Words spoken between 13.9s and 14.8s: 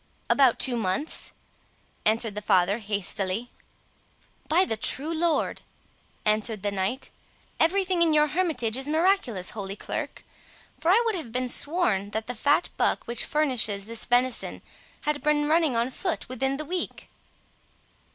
venison